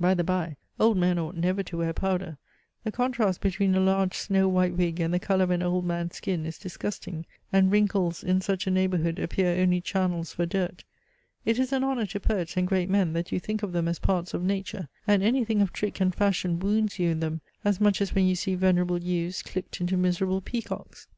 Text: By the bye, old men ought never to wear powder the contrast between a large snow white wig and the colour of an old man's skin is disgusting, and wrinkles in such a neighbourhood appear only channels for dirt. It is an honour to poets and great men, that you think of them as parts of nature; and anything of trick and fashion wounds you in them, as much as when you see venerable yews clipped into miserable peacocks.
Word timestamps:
By 0.00 0.14
the 0.14 0.24
bye, 0.24 0.56
old 0.80 0.96
men 0.96 1.18
ought 1.18 1.36
never 1.36 1.62
to 1.64 1.76
wear 1.76 1.92
powder 1.92 2.38
the 2.84 2.90
contrast 2.90 3.42
between 3.42 3.74
a 3.74 3.80
large 3.80 4.14
snow 4.14 4.48
white 4.48 4.72
wig 4.72 4.98
and 4.98 5.12
the 5.12 5.18
colour 5.18 5.44
of 5.44 5.50
an 5.50 5.62
old 5.62 5.84
man's 5.84 6.16
skin 6.16 6.46
is 6.46 6.56
disgusting, 6.58 7.26
and 7.52 7.70
wrinkles 7.70 8.22
in 8.24 8.40
such 8.40 8.66
a 8.66 8.70
neighbourhood 8.70 9.18
appear 9.18 9.60
only 9.60 9.82
channels 9.82 10.32
for 10.32 10.46
dirt. 10.46 10.84
It 11.44 11.58
is 11.58 11.70
an 11.70 11.84
honour 11.84 12.06
to 12.06 12.20
poets 12.20 12.56
and 12.56 12.66
great 12.66 12.88
men, 12.88 13.12
that 13.12 13.30
you 13.30 13.38
think 13.38 13.62
of 13.62 13.72
them 13.72 13.86
as 13.86 13.98
parts 13.98 14.32
of 14.32 14.42
nature; 14.42 14.88
and 15.06 15.22
anything 15.22 15.60
of 15.60 15.70
trick 15.70 16.00
and 16.00 16.14
fashion 16.14 16.60
wounds 16.60 16.98
you 16.98 17.10
in 17.10 17.20
them, 17.20 17.42
as 17.62 17.78
much 17.78 18.00
as 18.00 18.14
when 18.14 18.26
you 18.26 18.36
see 18.36 18.54
venerable 18.54 18.96
yews 19.02 19.42
clipped 19.42 19.82
into 19.82 19.98
miserable 19.98 20.40
peacocks. 20.40 21.08